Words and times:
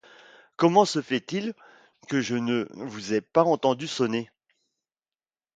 Comment 0.55 0.85
se 0.85 0.99
fait-il 0.99 1.53
que 2.07 2.21
je 2.21 2.33
ne 2.35 2.67
vous 2.73 3.13
aie 3.13 3.21
pas 3.21 3.43
entendu 3.43 3.85
sonner? 3.87 4.31